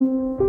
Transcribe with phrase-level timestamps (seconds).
[0.00, 0.47] People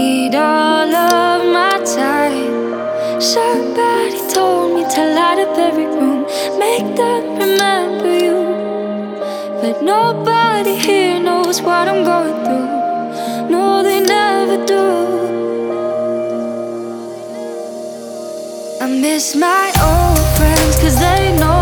[0.00, 3.20] need all of my time.
[3.34, 6.20] Somebody told me to light up every room,
[6.64, 8.40] make them remember you.
[9.60, 12.70] But nobody here knows what I'm going through.
[13.54, 14.86] No, they never do.
[18.84, 21.59] I miss my old friends, cause they know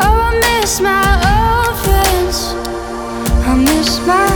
[0.00, 2.54] oh, I miss my old friends.
[3.46, 4.33] I miss my.